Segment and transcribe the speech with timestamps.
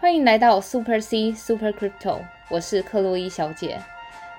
[0.00, 3.82] 欢迎来到 Super C Super Crypto，我是克洛伊小姐。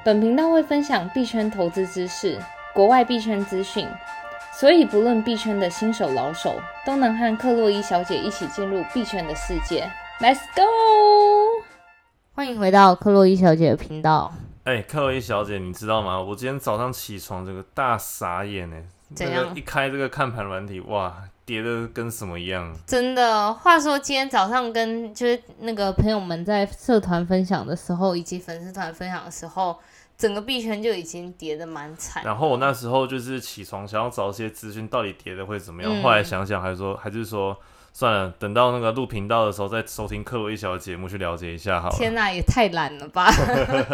[0.06, 2.40] 本频道会分享币圈投资知识、
[2.74, 3.86] 国外币圈资讯，
[4.54, 9.92] 所以不论币圈的新手老手，都能和克洛伊小姐一起进入币圈的世界。
[10.22, 11.62] Let's go！
[12.32, 14.34] 欢迎回到克洛伊小姐的频道。
[14.64, 16.22] 哎，克洛伊小姐，你知道吗？
[16.22, 18.78] 我今天早上起床，这个大傻眼呢。
[19.14, 19.54] 怎样？
[19.54, 21.18] 一开这个看盘软体，哇，
[21.50, 22.72] 跌的跟什么一样？
[22.86, 23.52] 真的。
[23.52, 29.80] 话说今天早上跟就是那个朋友们在社团分享的时候，以及粉丝团分享的时候，
[30.16, 32.24] 整个币圈就已经跌的蛮惨。
[32.24, 36.04] 然后我那时候就是起床想要找一些资讯，到底跌的会怎么样？
[36.04, 37.58] 后来想想，还是说，还是说。
[38.00, 41.96] 算了，等到那个录频道的时候再收听克洛伊小的节目去了解一下好了。
[41.98, 43.30] 天哪，也太懒了吧！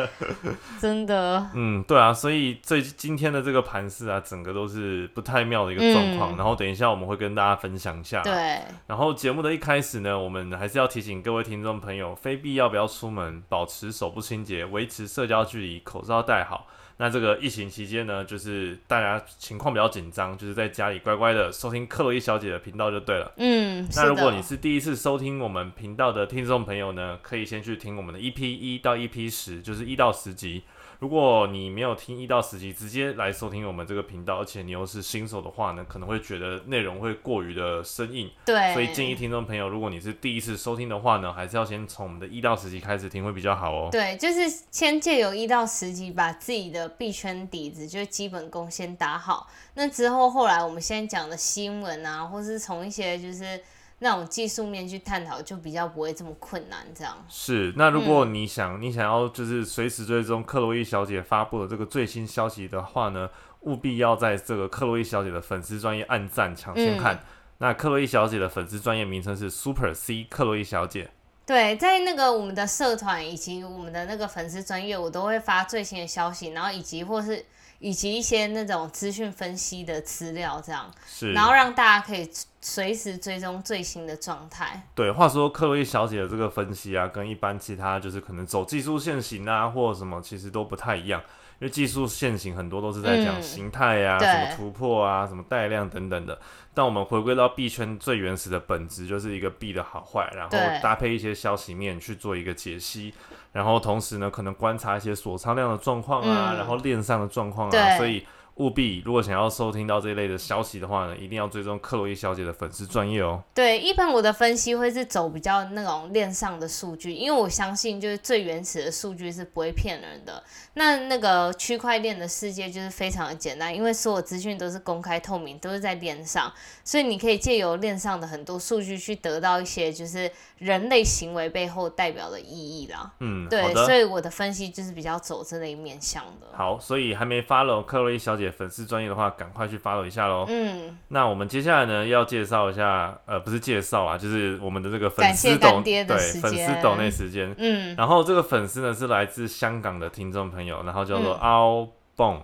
[0.79, 1.49] 真的。
[1.55, 6.37] 嗯，对啊，所以这今天的这个盘势啊，整个都是不太妙的一个状况。
[6.37, 8.21] 然后等一下我们会跟大家分享一下。
[8.21, 8.59] 对。
[8.85, 16.67] 然后节目的一开始呢，我们还是要提醒各位听众朋友，非必要不要出门，保持手部清洁，维持社交距离，口罩戴好。
[16.97, 23.31] 那这个疫情期间呢，就是大家情况比较紧张，就是在家里乖乖的收听克洛伊小姐的频道就对了。
[23.37, 30.63] 嗯，那如果你是第一次收听我们频道的听众朋友呢，可以先去听我们的 EP 一到 EP 十，就是一到十集。
[30.99, 38.29] 如果你没有听一到十集，直接来收听我们这个频道，而且你又是新手的话呢，可能会觉得内容会过于的生硬。
[38.45, 43.89] 对，所以建议听众朋友，如果你是第一次收听的话呢，还是要先从我们的一到十集开始听会比较好哦。
[43.91, 49.47] 对，就是先借由一到十集，把自己的币圈底子，就是基本功先打好。
[49.73, 53.61] 那之后，后来我们现在讲的新闻啊，或是从一些就是。
[54.05, 56.85] 那种技术面去探讨，就比较不会这么困难。
[56.93, 57.73] 这样是。
[57.75, 63.27] 那如果你想，你想要就是随时追踪克洛伊小姐发布的这个最新消息的话呢，
[63.61, 67.19] 务必要在这个克洛伊小姐的粉丝专业按赞抢先看。
[67.57, 71.09] 那克洛伊小姐的粉丝专业名称是 Super C 克洛伊小姐。
[71.47, 77.43] 对，在那个我们的社团以及我们的那个粉丝专业，我都会发最新的消息，然后以及或是。
[77.85, 82.27] 以及一些那种资讯分析的资料，这样，是，然后让大家可以
[82.59, 84.81] 随时追踪最新的状态。
[84.95, 91.21] 对，话说克洛伊小姐的这个分析啊，跟一般其他就是可能走技术线型啊，或什么，其实都不太一样。
[91.59, 96.37] 因为技术线型很多都是在讲形态啊，什么突破啊，什么带量等等的。
[96.73, 103.13] 但我们回归到币圈最原始的本质，就是一个币的好坏，然后搭配一些消息面去做一个解析。
[103.55, 108.27] 然后同时呢，可能观察一些锁仓量的状况啊，然后链上的状况啊，所以。
[108.55, 113.43] 务必，如果想要收听到这一类的消息的话呢，一定要追踪克洛伊小姐的粉丝专业哦。
[113.53, 120.41] 对，一般我的分析会是走比较那种链上的数据，因为我相信就是最原始的数据是不会骗人的。
[120.75, 126.49] 那那个区块链的世界就是非常的简单，因为所有资讯都是公开透明，都是在链上，
[126.85, 133.11] 所以你可以借由链上的很多数据去得到一些就是人类行为背后代表的意义啦。
[133.19, 136.47] 嗯，对，所以我的分析就是比较走这类面向的。
[136.53, 138.44] 好，所以还没 follow 克洛伊小姐。
[138.51, 140.45] 粉丝专业的话，赶快去 follow 一下喽。
[140.47, 147.53] 嗯，那我们接下来呢，要介绍一下，呃，不是介绍啊，就是我们的这个粉丝抖对粉丝抖那时间。
[147.57, 152.41] 嗯，然后这个粉丝呢是来自香港的听众朋友，然后叫做凹蹦，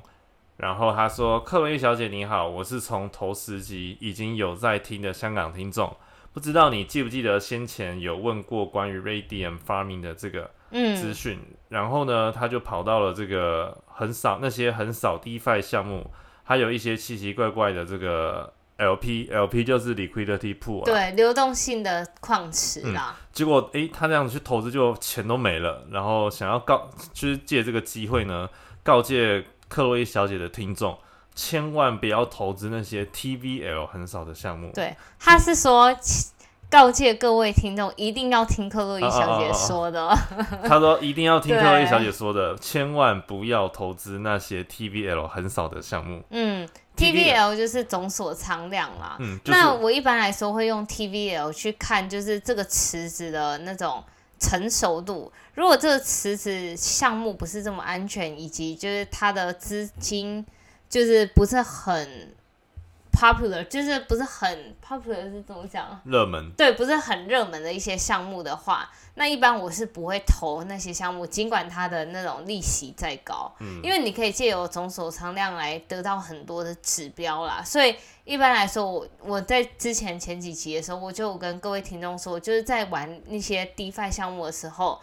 [0.57, 5.95] 然后他说：“克洛伊小姐你好，我是从头十集已经有在听的香港听众，
[6.34, 11.38] 不知道你记不记得先前有问过关于 Radium Farming 的这个。”资讯，
[11.68, 16.09] 然后呢，他就跑到了这个很少那些很少 DeFi 项目，
[16.46, 23.18] 还有一些奇奇怪怪的这个 LP，LP 就是 Liquidity Pool，对，流动性的矿池啦。
[23.34, 28.50] 结果，诶，他这样子去投资就钱都没了，然后想要告，就是借这个机会呢，
[28.81, 30.98] 告诫克洛伊小姐的听众，
[31.36, 34.72] 千万不要投资那些 TVL 很少的项目。
[34.74, 35.96] 对，他是说。
[36.69, 40.08] 告诫各位听众，一定要听克洛伊小姐说的。
[40.64, 46.24] 他说一定要听克洛伊小姐说的，千万不要投资那些 TVL 很少的项目。
[46.30, 46.66] 嗯
[46.96, 49.18] ，TVL 就是总所仓量啦。
[49.19, 54.01] 嗯，那我一般来说会用 TVL 去看，就是这个池子的那种
[54.39, 55.30] 成熟度。
[55.56, 60.45] 如果这个池子项目不是这么安全，以及就是它的资金
[60.91, 62.35] 就是不是很。
[63.13, 66.01] popular 就是不是很 popular 是怎么讲？
[66.05, 77.61] 热门对，不是很热门的一些项目的话，那一般我是不会投那些项目，尽管它的那种利息再高，嗯，因为你可以借由总锁仓量来得到很多的指标啦。
[77.63, 84.99] 所以一般来说，我我在之前前几集的时候，我就跟各位听众说，就是在玩那些 DeFi 项目的时候，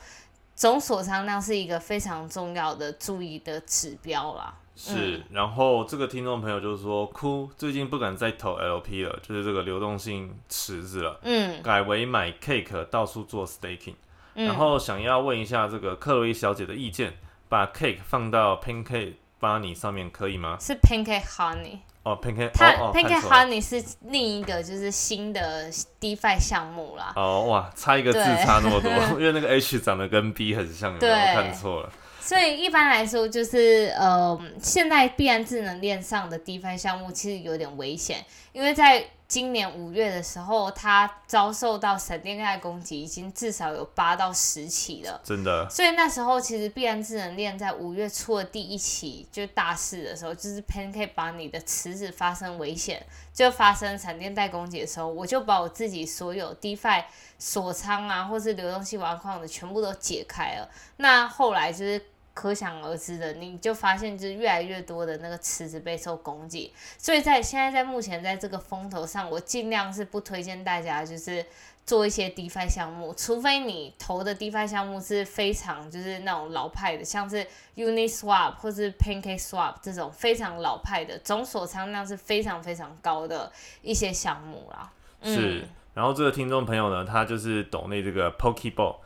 [0.56, 4.54] 总锁仓量是一个非常重要的注意的指标啦。
[4.78, 13.94] 是，然后这个听众朋友就是说，哭，最近不敢再投 LP 了，就是这个流动性池子了，嗯，改为买 Cake 到处做 staking。
[14.34, 17.12] 然后想要问一下这个克洛伊小姐的意见，
[17.48, 20.56] 把 cake 放到 pancake bunny 上面可以吗？
[20.60, 21.78] 是 pancake honey。
[22.04, 25.68] 哦，pancake，它哦哦 pancake honey 是另一个就是新的
[26.00, 27.12] DeFi 项目啦。
[27.16, 31.92] 哦哇，差一个字差那么多，因为那个 H 长得跟 B 很像，有没有对看错了？
[32.28, 38.22] 所以一般来说，就是呃，现在必然智能链上的 DeFi 项目其实有点危险，
[38.52, 45.18] 因为在今年五月的时候，它遭受到闪电贷攻击，已经至少有八到十起了。
[45.24, 53.02] 真的，所以那时候其实必然智能链在五月初的第一起就大事的时候，就是 Pancake 把你的池子发生危险，
[53.32, 57.04] 就发生闪电带攻击的时候，我就把我自己所有 DeFi
[57.38, 60.68] 锁仓啊，或是流动性挖矿的全部都解开了。
[60.98, 62.02] 那后来就是。
[62.38, 71.44] 可想而知的，你就发现就是越来越多的那个池子备受攻击，所以在现在在目前在这个风头上，我尽量是不推荐大家就是
[71.84, 77.44] 做一些 DeFi 项目，除非你投的 DeFi 项目是非常就是那种老派的，像是
[77.74, 83.50] Uniswap 或是 PancakeSwap 这种非常老派的，总锁仓量是非常非常高的
[83.82, 84.92] 一些项目啦。
[85.24, 85.66] 是。
[85.92, 88.98] 然后这个听众朋友呢，他就是懂那这个 Pokeball。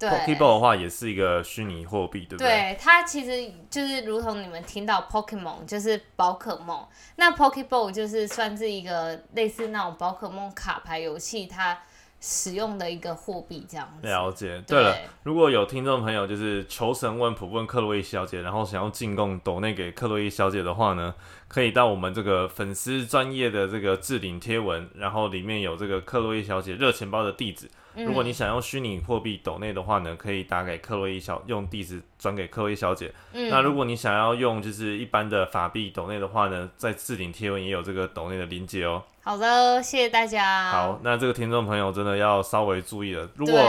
[0.00, 2.48] 对 Pokeball 的话也是一个虚拟货币，对不对？
[2.48, 6.82] 对，它其实就是如同你们听到 Pokemon 就是宝可梦，
[7.16, 11.78] 那 Pokeball 就是算是一个类似那种宝可梦卡牌游戏，它
[12.18, 14.08] 使用的一个货币这样子。
[14.08, 14.62] 了解。
[14.66, 21.14] 对对了，如果有听众朋友就是求神问卜问克洛伊小姐，然后想要进贡抖内给克洛伊小姐的话呢，
[21.46, 27.70] 可以到我们这个粉丝专业的这个置顶贴文，然后里面有这个克洛伊小姐热钱包的地址。
[27.96, 33.12] 如果你想用虚拟货币抖内的话呢，可以打给克洛伊小，用地址转给克洛伊小姐。
[33.32, 39.02] 嗯那如果你想要用就是一般的法币抖内的话呢，在置顶贴文也有这个抖内的连接哦。
[39.22, 40.70] 好的，谢谢大家。
[40.70, 43.28] 好，那这个听众朋友真的要稍微注意了。
[43.34, 43.60] 如果，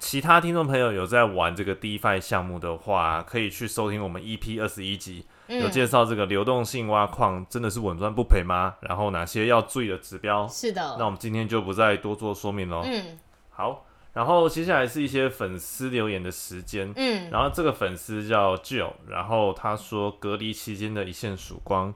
[0.00, 8.74] 其他听众朋友有在玩这个 DeFi 项目的话，可以去收听我们 EP 二十一集，有嗯，介绍这个流动性挖矿真的是稳赚不赔吗？
[8.80, 10.46] 然后哪些要注意的指标？
[10.48, 10.96] 是的。
[10.98, 12.82] 那我们今天就不再多做说明喽。
[12.84, 13.18] 嗯
[13.60, 13.84] 好，
[14.14, 16.90] 然后接下来是一些粉丝留言的时间。
[16.96, 21.92] 嗯，然后这个粉丝叫 Jill，然后他说隔离期间的一线曙光，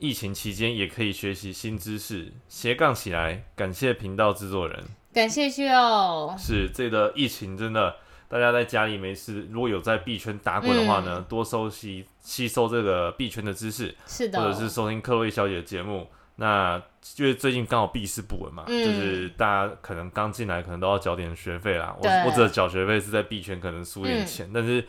[0.00, 3.44] 疫情期间也可以学习新知识，斜杠起来。
[3.54, 4.84] 感谢频道制作人。
[5.12, 6.36] 感谢 Jill，。
[6.36, 7.94] 是这个疫情真的，
[8.26, 14.40] 大家在家里没事，如果有在币圈打滚的话呢，多收吸吸收这个币圈的知识，是的。
[14.40, 16.08] 或者是收听克洛伊小姐的节目。
[16.36, 16.80] 那
[17.16, 21.94] 因为最近刚好币市不稳嘛，嗯就是大家可能刚进来，可能都要缴点学费啦。
[21.98, 24.84] 我对我指的缴学费是在币圈可能输点钱，但是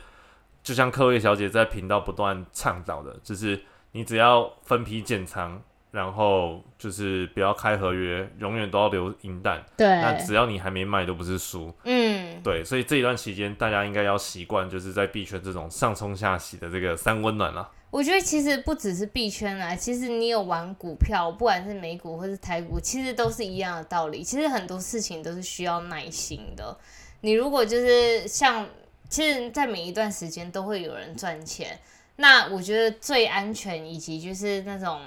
[0.64, 3.62] 就像克位小姐在频道不断倡导的，就是
[3.92, 5.62] 你只要分批建仓。
[5.92, 9.64] 然后就是不要开合约，永远都要留银弹。
[9.78, 11.74] 那，只要你还没卖，都不是输。
[11.86, 17.72] 嗯，对，所以这一段期间，大家应该要习惯，就是在币圈这种上冲下洗的这个三温暖了。
[17.96, 24.22] 我觉得其实不只是币圈啊，其实你有玩股票，不管是美股或是台股，其实都是一样的道理。
[24.22, 26.78] 其实很多事情都是需要耐心的。
[27.22, 28.68] 你如果就是像，
[29.08, 31.80] 其实，在每一段时间都会有人赚钱。
[32.18, 35.00] 那我觉得最安全以及就是那种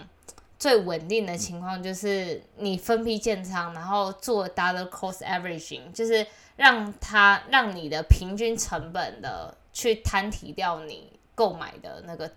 [0.59, 6.27] 最稳定的情况，就是你分批建仓，然后做 dollar cost averaging，就是
[6.57, 12.33] 让它让你的平均成本的去摊提掉你购买的那个。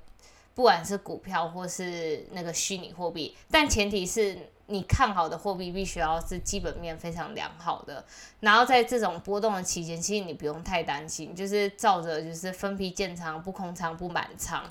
[0.53, 8.03] 不管是股票或是那个虚拟货币，但前提是你看好的货币必须要是基本面非常良好的。
[8.39, 14.63] 然后在这种波动的期间，其实你不用太担心，就是照着就是分批建仓、不空仓、不满仓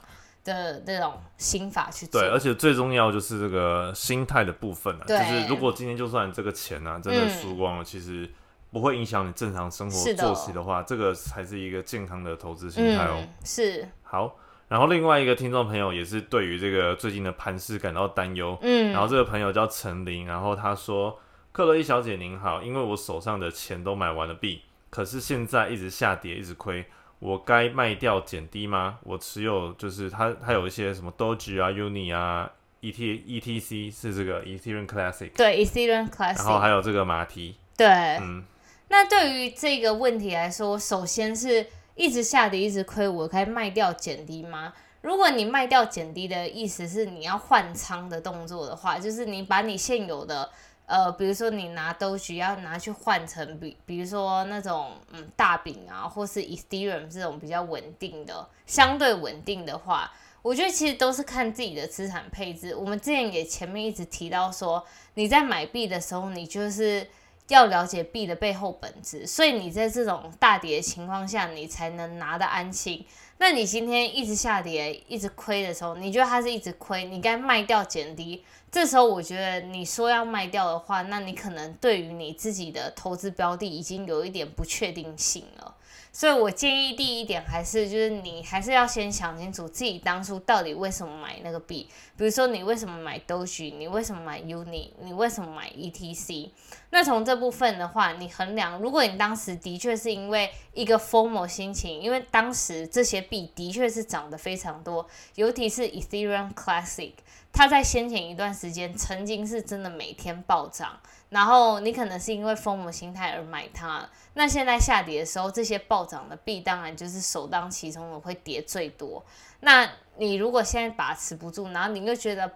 [0.43, 2.21] 的那种心法去做。
[2.21, 8.29] 对，而且最重要就是这个心态的部分啊，就是如果今天就算这个钱呢、啊、真的输光了，其实
[8.73, 13.17] 不会影响你正常生活作息的话，这个才是一个健康的投资心态哦。
[13.19, 14.35] 嗯，是，好，
[14.71, 21.19] 然后另外一个听众朋友也是对于这个最近的盘势感到担忧，嗯，然后这个朋友叫陈琳，然后他说
[21.51, 26.85] ：“克洛伊小姐您好，因为我手上的钱都买完了币，可是现在一直下跌，一直亏，
[27.19, 29.01] 我该卖掉减低吗？
[29.03, 32.49] 我持有就是他他有一些什么 Doge 啊、Uni 啊、
[32.81, 37.89] ET ETC 是这个 Ethereum Classic，对 Ethereum Classic，然后还有这个马蹄，对。
[38.21, 38.45] 嗯，
[38.87, 41.67] 那对于这个问题来说，首先是
[42.01, 44.73] 一直下跌，一直亏，我可以卖掉减低吗？
[45.03, 50.51] 如果你卖掉减低的意思是你要换仓的动作的话，就是你把你现有的
[50.87, 62.75] 呃，比如说你拿都需要拿去换成比比如说那种嗯大饼啊，或是 Ethereum 这种比较稳定的、相对稳定的话，我觉得其实都是看自己的资产配置。
[62.75, 64.83] 我们之前也前面一直提到说，
[65.15, 67.07] 你在买币的时候，你就是
[67.51, 73.05] 要了解币的背后本质，所以你在这种大跌的情况下，你才能拿得安心。
[73.39, 78.45] 那你今天一直下跌、一直亏的时候，你觉得它是一直亏，你该卖掉减低。
[78.71, 85.75] 这时候我觉得你说要卖掉的话，那你可能对于你自己的投资标的已经有一点不确定性了。
[86.13, 96.51] 所以我建议第一点还是就是你还是要先想清楚自己当初到底为什么买那个币，比如说你为什么买 Doge，你为什么买 Uni，你为什么买 ETC？
[96.91, 107.13] 那从这部分的话，你衡量，如果你当时的确是因为一个 formal 心情，因为当时这些币的确是涨得非常多，尤其是 Ethereum Classic，
[107.53, 110.99] 它在先前一段时间曾经是真的每天暴涨。
[111.31, 119.25] 然后你可能是因为疯魔心态而买它，那现在下跌的时候，这些暴涨的币当然就是首当其冲的会跌最多。
[119.61, 122.51] 那你如果现在把持不住，然后你又觉得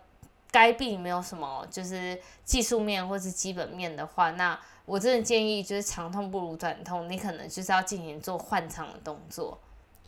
[0.50, 9.58] 该币没有什么就是技术面或是基本面的话，那我真的建议就是长痛不如短痛，你可能就是要进行做换仓的动作。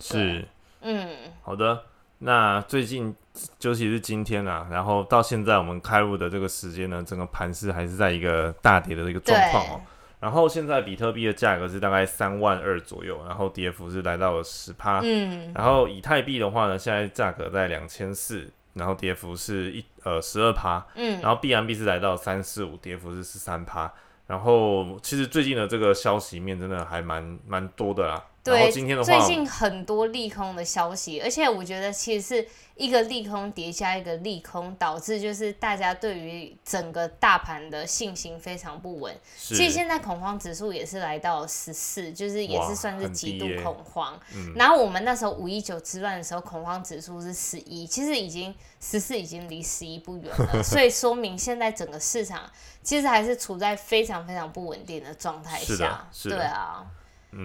[0.01, 0.47] 是，
[0.81, 1.85] 嗯，好的。
[2.19, 3.15] 那最近，
[3.61, 9.81] 尤其是今天啊，然后到现在我们开入的这个时间呢，整个盘势还是在一个大跌的一个状况哦。
[10.19, 15.01] 然后现在比特币的价格是大概三万二左右，然后跌幅是来到了十趴。
[15.05, 15.53] 嗯。
[15.55, 20.85] 然后以太币的话呢，现在价格在两千四，然后跌幅是一呃十二趴。
[20.95, 21.21] 嗯。
[21.21, 23.93] 然后 B M B 是来到三四五，跌幅是十三趴。
[24.27, 28.25] 然后其实最近的这个消息面真的还蛮蛮多的啦。
[28.47, 39.15] 对，今天的最近很多利空的消息，而且我觉得其实是一个利空叠加一个利空，导致就是大家对于整个大盘的信心非常不稳。
[39.37, 44.19] 其实现在恐慌指数也是来到十四，就是也是算是极度恐慌。
[44.55, 52.49] 然后我们那时候五一九之乱的时候，恐慌指数是十一，其实已经十四已经离十一不远了， 所以说明现在整个市场
[52.83, 56.09] 其实还是处在非常非常不稳定的状态下。
[56.23, 56.87] 对啊。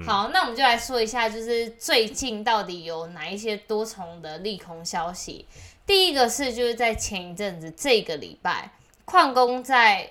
[0.05, 5.45] 好，那我们就来说一下，就是最近到底有哪一些多重的利空消息。
[5.86, 8.71] 第一个是，就是在前一阵子这个礼拜，
[9.03, 10.10] 矿工在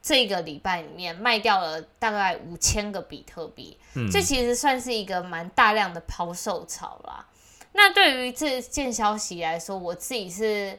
[0.00, 3.76] 这个礼拜里面卖掉了大概五千个比特币，
[4.10, 7.26] 这其实算是一个蛮大量的抛售潮啦。
[7.72, 10.78] 那对于这件消息来说，我自己是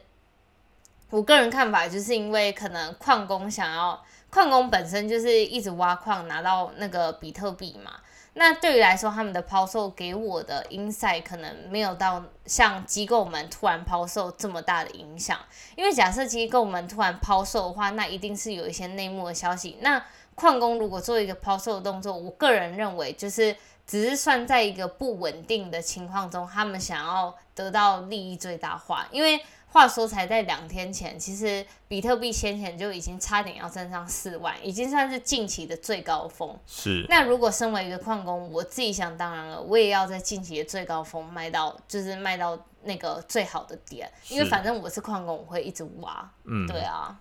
[1.10, 7.92] 我个人看法，就是因为可能矿工想要，矿工本身就是一直挖矿拿到那个比特币嘛。
[8.34, 15.38] 那对于来说，他们的抛售给我的 insight 可能没有到像机构们突然抛售这么大的影响。
[15.76, 19.78] 因为假设机构们突然抛售的话，那一定是有一些内幕的消息。
[19.80, 20.02] 那
[20.34, 23.54] 矿工如果做一个抛售的动作，我个人认为就是
[23.86, 29.40] 只是算在一个不稳定的情况中，他们想要得到利益最大化，因为。
[29.72, 36.58] 话说，才在两天前，其实比特币先前就已经差点要站上四万，已经算是近期的最高峰。
[36.66, 37.06] 是。
[37.08, 46.30] 那如果身为一个矿工，我自己想当然了，我也要在近期的最高峰卖到，就是卖到那个最好的点，因为反正我是矿工，我会一直挖。
[46.44, 46.66] 嗯。
[46.66, 47.16] 对啊。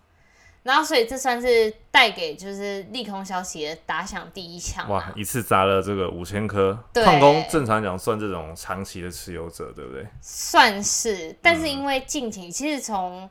[0.61, 4.87] 然后，所以这算是带给就是利空消息的打响第一枪。
[4.89, 5.11] 哇！
[5.15, 10.05] 一次砸了这个五千颗，矿工正常讲算这种长期的持有者，对不对？
[10.21, 13.27] 算是，但是因为近期其实从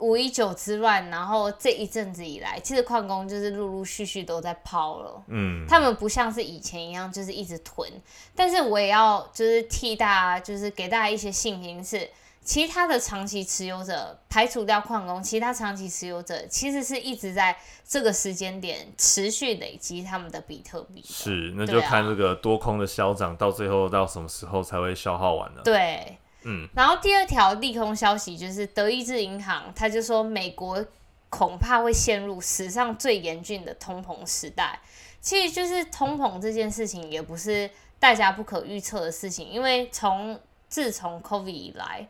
[0.00, 5.22] 五一九之乱，然后这一阵子以来，其实矿工就是陆陆续续都在抛了。
[5.28, 7.90] 嗯，他们不像是以前一样就是一直囤，
[8.34, 12.08] 但是我也要就是替大家就是给大家一些信心是。
[12.46, 21.02] 其他的长期持有者排除掉矿工，其他长期持有者其实是一直在这个时间点持续累积他们的比特币。
[21.04, 25.60] 是，那就看这个多空的消涨到最后到什么时候才会消耗完呢？
[25.64, 26.68] 对，嗯。
[26.76, 30.86] 然后第二条利空消息就是德意志银行，他就说美国
[31.28, 34.80] 恐怕会陷入史上最严峻的通膨时代。
[35.20, 42.08] 其实就是通膨这件事情也不是大家不可预测的事情，因为从自从 COVID 以来。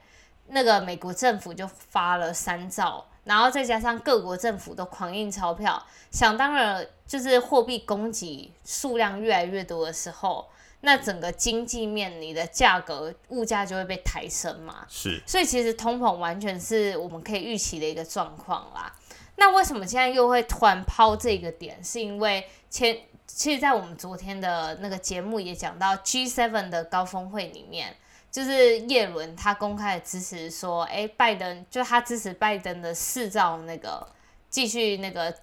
[0.49, 10.49] 那个美国政府就发了三兆，然后再加上各国政府都狂印钞票，想当然就是货币供给数量越来越多的时候，
[10.83, 14.87] 那整个经济面你的价格物价就会被抬升嘛。
[14.89, 18.95] 是，所以其实通膨完全是我们可以预期的一个状况啦。
[19.37, 21.83] 那为什么现在又会突然抛这个点？
[21.83, 27.97] 是因为前其实，在我们昨天的那个节目也讲到 G7 的高峰会里面。
[28.31, 34.07] 就是叶伦他公开的支持说，哎，拜登就他支持拜登的四兆那个
[34.51, 35.35] 继续那个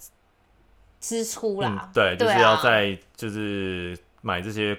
[0.99, 4.77] 支出啦，对，就是要在就是买这些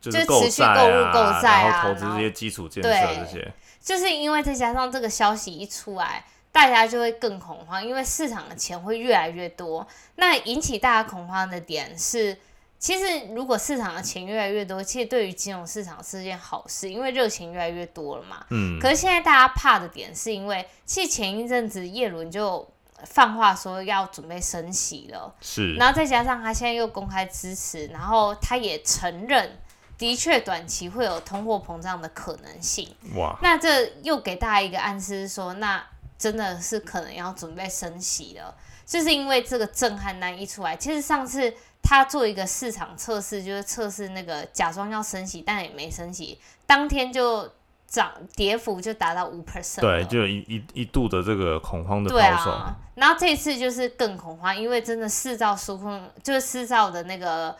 [0.00, 9.86] 就是持续购物购债啊，然后投资这些基础建设这些，就是因为再加上这个消息一出来，大家就会更恐慌，因为市场的钱会越来越多。
[10.16, 12.36] 那引起大家恐慌的点是，
[12.80, 18.44] 其实如果市场的钱越来越多，其实对于金融市场是件好事，因为热情越来越多了嘛。
[18.48, 18.80] 嗯。
[18.80, 22.66] 可是现在大家怕的点是因为，其实前一阵子叶伦就
[23.04, 25.74] 放话说要准备升息了，是。
[25.74, 29.58] 然后再加上他现在又公开支持，然后他也承认，
[29.98, 32.88] 的确短期会有通货膨胀的可能性。
[33.14, 33.38] 哇。
[33.42, 35.84] 那这又给大家一个暗示，说那。
[36.20, 40.76] 真的是可能要准备升息了，就是因为这个震撼单一出来。
[40.76, 41.50] 其实上次
[41.82, 47.50] 他做一个市场测试，就是测试那个假装要升息，但也没升息，当天就
[47.86, 49.80] 涨跌幅就达到五 percent。
[49.80, 52.50] 对，就一一一度的这个恐慌的抛售。
[52.94, 57.56] 然后这次就是更恐慌，因为真的四兆纾困，就是四兆的那个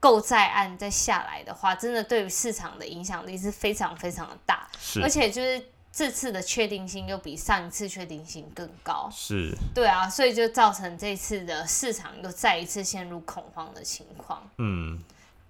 [0.00, 4.68] 购债案再下来的话，真的对于市场的影响力是非常非常的大，
[5.02, 5.62] 而且就是。
[5.96, 14.42] 这次的确定性又比上一次确定性更高，是，对啊，所以就造成这次的市场又再一次陷入恐慌的情况。
[14.58, 14.98] 嗯，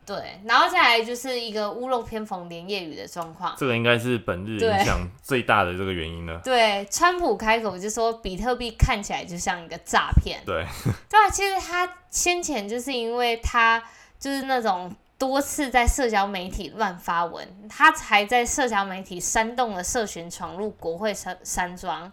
[0.04, 6.38] 对，然后再来就是一个屋漏偏逢连夜雨的状况，这个应该是本日影响最大的这个原因了。
[6.44, 10.42] 对，川普开口就说比特币看起来就像一个诈骗。
[10.44, 10.66] 对，
[11.08, 13.82] 对啊，其实他先前就是因为他
[14.18, 14.94] 就是那种。
[15.24, 22.12] 多次在社交媒体乱发文，他才在社交媒体煽动了社群闯入国会山山庄，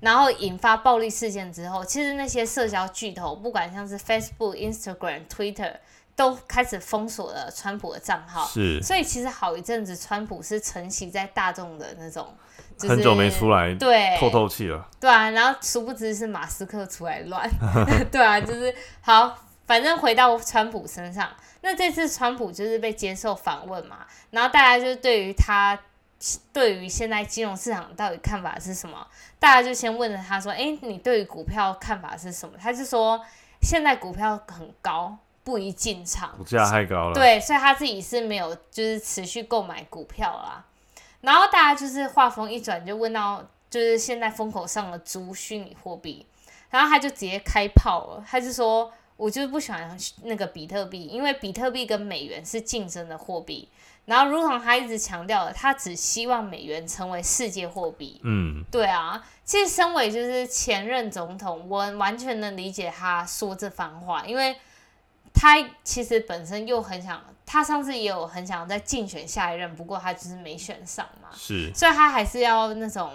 [0.00, 5.74] 然后引发暴力事件之后，其实那些社交巨头，不管像是 Facebook、Instagram、Twitter，
[6.16, 8.46] 都开始封锁了川普的账号。
[8.46, 12.26] 是，所以其实好一阵子，川普是承袭在大众的那种，
[12.80, 14.88] 很久没出来，对，透透气了。
[14.98, 17.46] 对啊，然后殊不知是马斯克出来乱，
[18.10, 19.36] 对啊，就是好，
[19.66, 21.28] 反正回到川普身上。
[21.66, 25.76] 那这次川普就是被接受访问嘛，然后大家就对于他
[26.52, 29.04] 对于现在金融市场到底看法是什么？
[29.40, 33.20] 大家就先问了他说：“哎，你对于股票看法是什么？”他就说
[33.60, 40.64] ：“现在股票很高，不宜进场，股价太高了。”对，所以他自己是没有就是持续购买股票啦。
[41.22, 46.24] 然后大家就是话锋一转，就问到就是现在风口上的猪虚拟货币，
[46.70, 48.92] 然后他就直接开炮了，他就说。
[49.16, 53.68] 我就是不喜欢那个比特币，因为比特币跟美元是竞争的货币。
[54.04, 58.20] 然后，如同他一直强调的，他只希望美元成为世界货币。
[58.22, 59.20] 嗯，对啊。
[59.44, 64.56] 其实，身为就是前任总统，我完全能理解他说这番话，因为
[65.34, 71.30] 他其实本身又很想，他上次也有很想再竞选下一任，不过他就是没选上嘛。
[71.34, 73.10] 是，所以他还是要那种。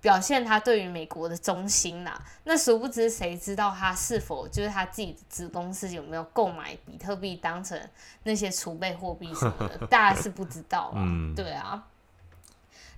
[0.00, 2.12] 表现他对于美国的忠心呐，
[2.44, 7.80] 那殊不知谁知道他是否就是他自己的子公司有没有购买比特币当成
[8.22, 11.02] 那些储备货币什么的， 大家是不知道啊。
[11.34, 11.82] 对啊。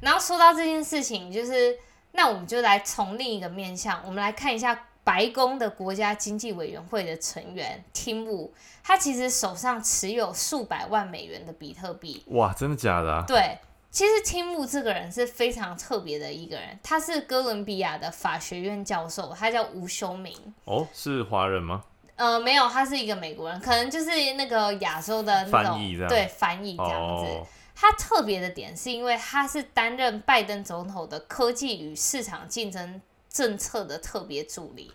[0.01, 1.79] 然后说到这件事情，就是
[2.13, 8.51] 那我们就来从另一个面向，我们来看一下白宫的国家经济委员会的成员 Tim Wu，
[8.85, 12.23] 他其实手上持有数百万美元的比特币。
[12.29, 13.25] 哇，真的假的？
[13.27, 13.59] 对。
[13.91, 20.37] 其实青木这个人是非常特别的一个人，他是哥伦比亚的法学院教授，他叫吴修明。
[20.65, 21.83] 哦，是华人吗？
[22.17, 27.47] 呃，没有，他是一个美国人，可能就是那个亚洲的那种对翻译这样子。
[27.75, 34.93] 他特别的点是因为他是担任拜登总统的科技与市场竞争政策的特别助理。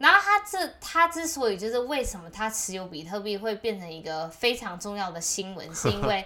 [0.00, 6.24] 然后他这他之所以就是为什么他持有比特币会变成一个非常重要的新闻， 是因为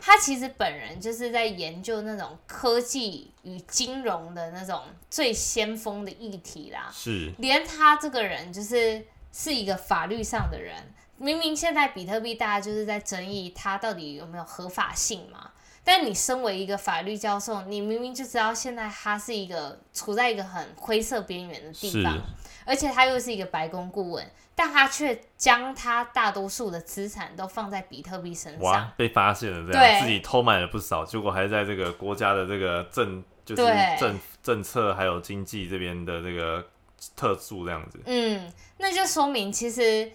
[0.00, 6.88] 他其实本人就是在研究那种科技与金融的那种最先锋的议题啦。
[6.94, 10.76] 是，连他这个人就是是一个法律上的人，
[11.16, 15.50] 明明现在比特币大家就是在争议它到底有没有合法性嘛。
[15.82, 22.20] 但你身为一个法律教授，你明明就知道现在它是一个处在一个很灰色边缘的地方。
[22.66, 33.62] 而且他又是一个白宫顾问，但他却将他大多数的资产都放在比特币身上哇，被发现了，这样自己偷买了不少，结果还在这个国家的这个政就是
[33.98, 36.66] 政政策还有经济这边的这个
[37.14, 38.00] 特殊这样子。
[38.04, 40.10] 嗯，那就说明其实。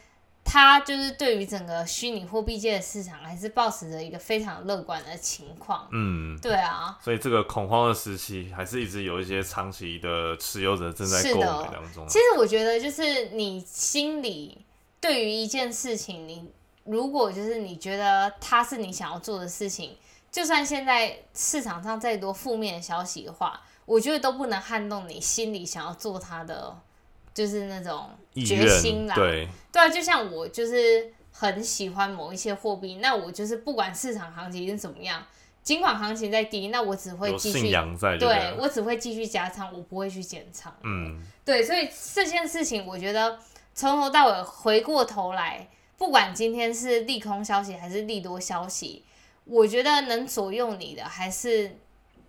[0.52, 5.88] 他就是对于整个虚拟货币界的市场，还是保持着一个非常乐观的情况。
[5.94, 7.00] 嗯，对啊。
[7.02, 12.06] 所以这个恐慌的时期，还是一直有一些长期的持有者正在购买当中。
[12.06, 14.66] 其实我觉得，就是你心里
[15.00, 16.52] 对于一件事情，你
[16.84, 19.96] 如果就是你觉得它是你想要做的事情，
[20.30, 26.78] 就算现在市场上再多负面的消息的话，我觉得都不能撼动你心里想要做它的。
[27.34, 29.48] 就是那种决心啦，对。
[29.72, 35.26] 对啊，就像我就是很喜欢某一些货币，那我就是不管市场行情是怎么样，
[35.64, 40.76] 尽管行情在低，那我只会继续在，对我只会继续加仓，我不会去减仓。
[40.84, 43.40] 嗯，对，所以这件事情，我觉得
[43.74, 49.04] 从头到尾回过头来，不管今天是利空消息还是利多消息，
[49.46, 51.78] 我觉得能左右你的，还是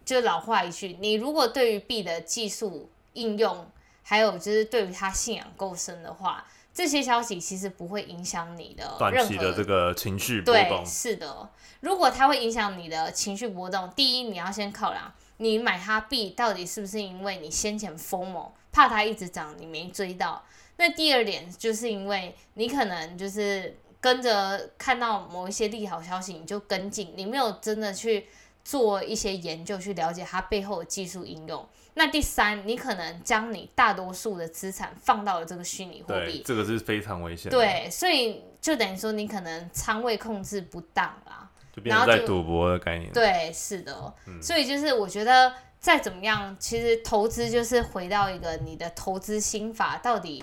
[0.05, 3.67] 就老话一句，你如果对于币的技术应用，
[4.03, 6.45] 还有就是对于他信仰够深的话。
[6.75, 10.83] 这些消息其实不会影响你的短期的这个情绪波动。
[10.83, 11.51] 对，是的。
[11.81, 20.43] 如果它会影响你的情绪波动，第一你要先考量，你买它币到底是不是因为你先前疯猛，怕它一直涨，你没追到。
[20.79, 28.29] 那第二点就是因为你可能就是跟着看到某一些利好消息，你就跟进，你没有真的去
[28.65, 31.69] 做一些研究去了解它背后的技术应用。
[31.95, 37.51] 那第三，你可能将你大多数的资产放到了这个虚拟货币，这个是非常危险。
[37.51, 43.13] 对，所以就等于说你可能仓位控制不当啦，就变成在赌博的概念。
[43.13, 44.15] 对，是的。
[44.41, 50.43] 所以就是我觉得再怎么样，其实投资就是回到一个你的投资心法，到底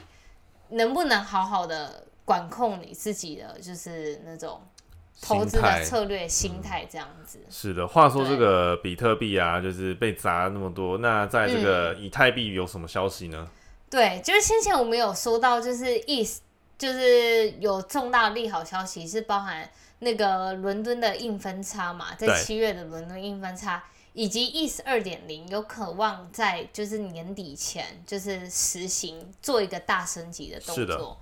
[0.69, 4.62] 能不能好好的管控你自己的，就是那种。
[5.21, 7.88] 投资的策略、心态这样子是的。
[7.88, 13.47] 话说这个比特币啊，就是被砸那么多，那在这个以太币有什么消息呢？
[13.89, 16.41] 对，就是先前我们有说到，就是意思
[16.77, 31.19] 就是有重大利好消息，是包含那个伦敦的硬分差嘛，在七月的伦敦硬分差，以及 ETH 二点零有渴望在就是年底前就是实行做一个大升级的动作。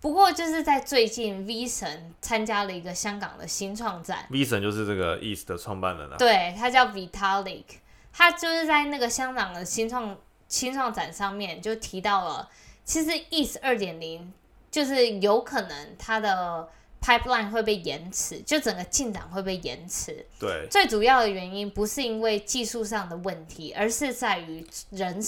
[0.00, 4.26] 不过就是在最近，V 神参加了一个香港的新创展。
[4.30, 6.16] V 神就是这个 East 的创办人啊。
[6.16, 7.64] 对，他叫 Vitalik，
[8.10, 10.16] 他就是在那个香港的新创
[10.48, 12.48] 新创展上面就提到了，
[12.82, 14.32] 其实 East 二点零
[14.70, 16.66] 就是有可能它的
[17.02, 20.26] pipeline 会被延迟，就整个进展会被延迟。
[20.38, 25.22] 对，最主要的原因不是因为技术上的问题，而是在于人。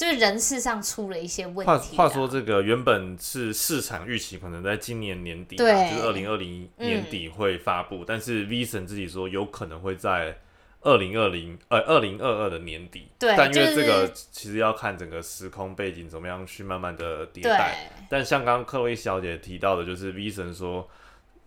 [0.00, 1.94] 就是人事上出了一些问题。
[1.94, 10.38] 话话说，这个原本是市场预期，可能在今年年底，就是二零二零年底会发布，但是 V 神自己说有可能会在
[10.80, 13.08] 二零二零呃二零二二的年底。
[13.18, 17.92] 对，但因为这个其实要看整个时空背景怎么样去慢慢的迭代。
[18.08, 20.88] 但像刚刚克洛伊小姐提到的，就是 V 神说。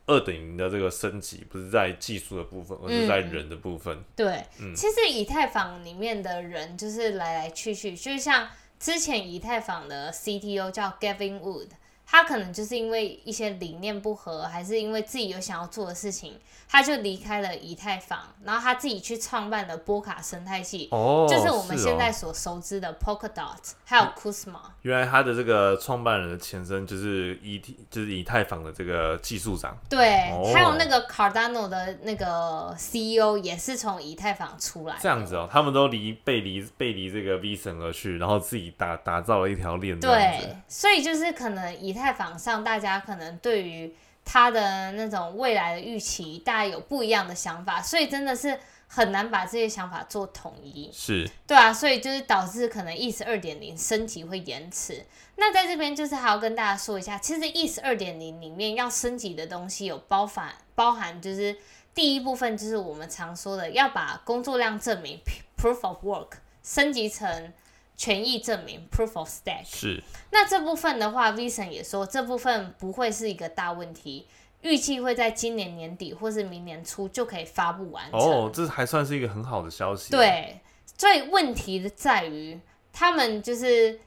[0.05, 4.03] 二点零的这个升级不是在技术的部分，而是在人的部分。
[4.15, 4.43] 对，
[4.75, 11.69] 其实以太坊里面的人就是来来去去，就像之前以太坊的 CTO 叫 Gavin Wood。
[12.13, 24.59] 他可能就是因为一些理念不合，还是因为自己有想要做的事情，他就离开了以太坊，然后他自己去创办了波卡生态系，哦就是我们现在所熟知的 Polkadot，还有 Kusma。
[24.83, 27.57] 原来他的这个创办人的前身就是以
[27.89, 29.75] 就是以太坊的这个技术长。
[29.89, 34.95] 对，还有那个 Cardano 的那个 CEO 也是从以太坊出来。
[35.01, 39.99] 这样子哦，他们都离背离背离这个 V 神而去，然后自己打打造了一条链。
[39.99, 42.02] 对，所以就是可能以太。
[42.03, 50.89] 在坊上，大家可能对于他的那种未来的预期，大家有不一样的想法，所以真的是很难把这些想法做统一。
[50.93, 55.05] 是，对啊，所以就是导致可能 ETH 二点零升级会延迟。
[55.35, 61.55] 那在这边就是还要跟大家说一下，其实 ETH 二点零里面要升级的东西有包含包含，就是
[61.93, 65.19] 第一部分就是我们常说的要把工作量证明
[65.57, 67.53] （proof of work） 升级成。
[67.95, 74.27] 权益证明 （Proof of Stake） 是，那这部分的话，Vision 也说这部分不会是一个大问题，
[74.61, 78.19] 预计会在今年年底或是明年初就可以发布完成。
[78.19, 80.11] 哦，这还算是一个很好的消息。
[80.11, 80.59] 对，
[80.97, 82.59] 最问题的在于，
[82.91, 83.99] 他们就是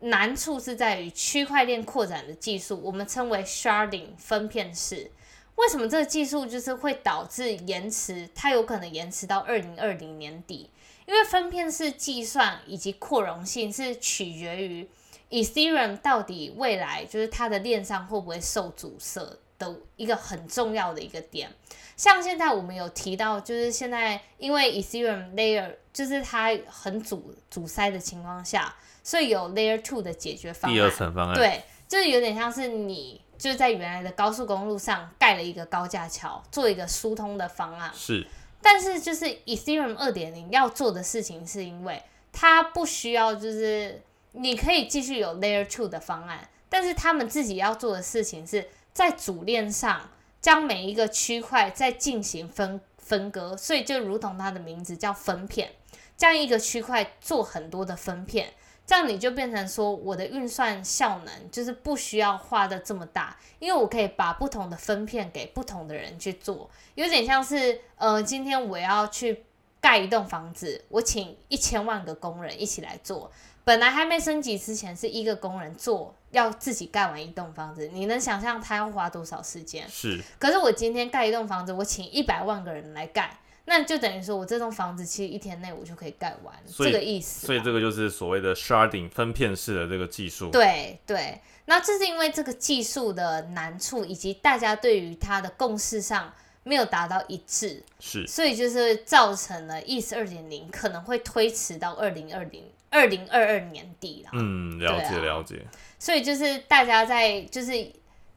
[0.00, 5.10] 难处是在于区块链扩展的技术，我们称为 Sharding 分片式。
[5.54, 8.28] 为什么这个技术就是会导致延迟？
[8.34, 10.70] 它有可能延迟到二零二零年底。
[11.08, 14.86] 因为分片式计算以及扩容性是取决于
[15.30, 19.26] Ethereum 到底未来就是它的链上会不会受阻塞
[19.58, 21.50] 的一个很重要的一个点。
[21.96, 30.76] 像现在我们有提到，就是现在因为 Ethereum Layer 就是它很阻阻塞的情况下，所以有 Layer Two 的解决方案。
[30.76, 31.34] 第二层方案。
[31.34, 37.90] 对，就是有点像是你就是在原来的高速公路上盖了一个高架桥，做一个疏通的方案。
[37.94, 38.26] 是。
[38.60, 55.72] 但是就是 Ethereum 二点零要做的事情，是因为它不需要，就是你可以继续有 Layer Two 的方案，但是他们自己要做的事情是在主链上将每一个区块再进行分分割，所以就如同它的名字叫分片，
[56.16, 58.52] 将一个区块做很多的分片，
[58.88, 69.44] 这样你就变成说我的运算效能就是不需要画的这么大，因为我可以把不同的分片给不同的人去做，有点像是呃，今天我要去
[69.78, 73.30] 盖一栋房子，我请一千万个工人一起来做。
[73.62, 79.86] 本来还没升级之前，是一个工人做，要自己盖完一栋房子，你能想象他要花多少时间？
[79.90, 80.18] 是。
[80.38, 87.46] 可是我今天盖一栋房子，我请一百万个人来盖，那就等于说我这栋房子其实一天内我就可以盖完，这个意思。
[87.46, 90.50] 所以这个就是所谓的 sharding 分片式的这个技术。
[90.50, 96.32] 对对，那这是因为这个技术的难处，以及大家对于它的共识上
[96.64, 102.64] 没有达到一致，是，所以就是造成了 ES 二点零可能会推迟到二零二零。
[102.90, 105.62] 二零二二年底了，嗯，了解了解。
[105.98, 107.72] 所以就是大家在就是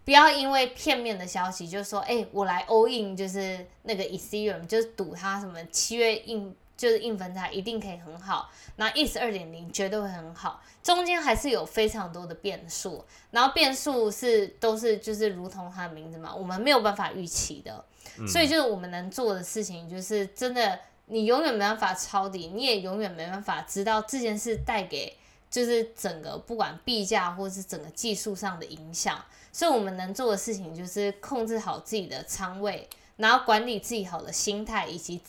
[0.03, 17.85] 不要因为片面的消息，就说哎，我来 all in，就是那个 Ethereum，就是赌它什么七月印就是印分叉一定可以很好，那 ETH 二点零绝对会很好，中间还是有非常多的变数，然后变数是都是就是如同它的名字嘛，我们没有办法预期的，
[18.27, 20.79] 所以就是我们能做的事情就是真的。
[21.07, 25.17] 你永远没办法抄底，你也永远没办法知道这件事带给
[25.49, 29.21] 就是整个不管币价或是整个技术上的影响。
[29.51, 32.87] 所以我们能做的事情就是控制好自己的仓位，
[33.17, 35.21] 然后管理自己好的心态，以及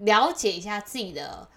[0.00, 1.48] 了解一下自己的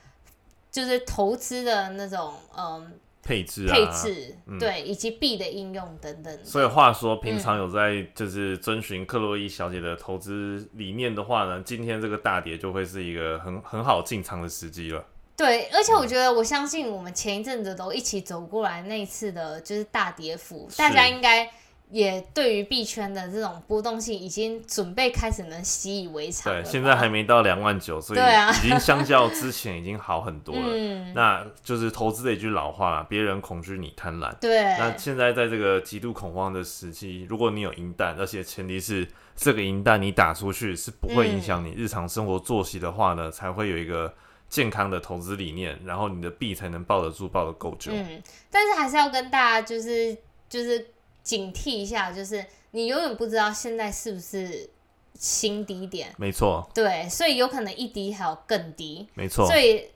[0.72, 2.94] 就是投资的那种嗯。
[3.24, 6.40] 配置啊，配置对，以及币的应用等等。
[6.44, 15.06] 所以话说，平常有在就是遵循克洛伊小姐的投资理念的话呢，今天这个大跌就会是一个很很好进场的时机了。
[15.38, 21.48] 对，而且我觉得，我相信我们前一阵子都一起走过来那一次的就是大跌幅，大家应该。
[21.92, 26.54] 也对于币圈的这种波动性，已经准备开始能习以为常。
[26.54, 30.68] 对，现在还没到两万九，所以已经相较之前已经好很多了。
[30.72, 34.34] 嗯，那就是投资的一句老话别人恐惧你贪婪。
[34.40, 34.64] 对。
[34.80, 44.14] 那现在在这个极度恐慌的时期，如果你有银弹，而且前提是这个银弹你打出去是不会影响你日常生活作息的话呢，才会有一个
[44.48, 47.92] 健康的投资理念，然后你的币才能抱得住、抱得够久。
[47.94, 50.88] 嗯，但是还是要跟大家就是就是。
[51.24, 54.70] 警惕一下，就是你永远不知道现在是不是
[55.16, 56.14] 新低点。
[56.18, 56.68] 没错。
[56.74, 59.08] 对，所以有可能一低还有更低。
[59.14, 59.46] 没错。
[59.46, 59.88] 所以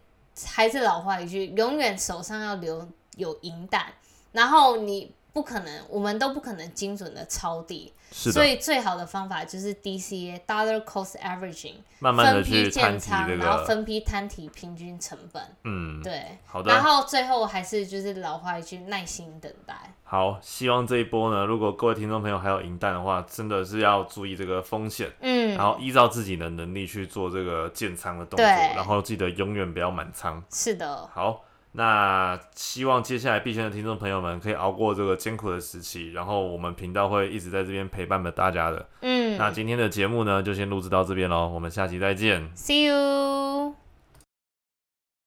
[0.46, 3.94] 还是老话一句，永远手上要留有银弹，
[4.32, 7.92] 然后你不可能，我们都不可能精准的抄底。
[8.10, 15.44] 所以最好的方法就是 DCA（Dollar Cost Averaging），慢慢的去摊提然后分批摊提平均成本。
[15.66, 16.38] 嗯，对。
[16.46, 16.72] 好的。
[16.72, 19.76] 然后最后还是就是老话一句，耐心等待。
[20.06, 25.12] 好，希望这一波呢，如果各位听众朋友还有银弹的话，真的是要注意这个风险。
[25.20, 25.58] 嗯。
[25.58, 30.42] 然后依照自己的能力去做这个建仓的动作，然后记得永远不要满仓。
[30.50, 31.06] 是的。
[31.14, 31.44] 好。
[31.76, 38.88] 那希望接下来币圈的听众朋友们可以熬过这个艰苦的时期，然后我们频道会一直在这边陪伴着大家的。
[39.02, 43.85] 嗯，那今天的节目呢，就先录制到这边喽，我们下期再见，See you。